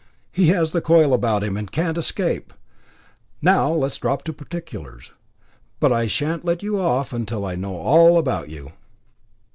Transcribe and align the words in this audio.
He 0.31 0.47
has 0.47 0.71
the 0.71 0.81
coil 0.81 1.13
about 1.13 1.43
him, 1.43 1.55
and 1.55 1.71
can't 1.71 1.95
escape. 1.95 2.55
Now 3.39 3.71
let 3.71 3.85
us 3.91 3.97
drop 3.99 4.23
to 4.23 4.33
particulars. 4.33 5.11
But 5.79 5.91
I 5.91 6.07
shan't 6.07 6.43
let 6.43 6.63
you 6.63 6.79
off 6.79 7.13
till 7.27 7.45
I 7.45 7.53
know 7.53 7.75
all 7.75 8.17
about 8.17 8.49
you." 8.49 8.71